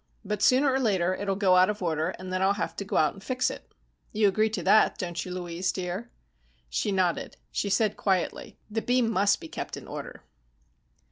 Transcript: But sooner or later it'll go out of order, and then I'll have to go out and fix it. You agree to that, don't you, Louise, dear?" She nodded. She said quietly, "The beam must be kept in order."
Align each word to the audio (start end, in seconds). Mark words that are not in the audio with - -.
But 0.25 0.41
sooner 0.41 0.73
or 0.73 0.79
later 0.79 1.13
it'll 1.13 1.35
go 1.35 1.55
out 1.57 1.69
of 1.69 1.83
order, 1.83 2.09
and 2.17 2.33
then 2.33 2.41
I'll 2.41 2.53
have 2.55 2.75
to 2.77 2.83
go 2.83 2.97
out 2.97 3.13
and 3.13 3.23
fix 3.23 3.51
it. 3.51 3.71
You 4.11 4.27
agree 4.27 4.49
to 4.49 4.63
that, 4.63 4.97
don't 4.97 5.23
you, 5.23 5.31
Louise, 5.31 5.71
dear?" 5.71 6.09
She 6.71 6.91
nodded. 6.91 7.37
She 7.51 7.69
said 7.69 7.97
quietly, 7.97 8.57
"The 8.67 8.81
beam 8.81 9.11
must 9.11 9.39
be 9.39 9.47
kept 9.47 9.77
in 9.77 9.87
order." 9.87 10.23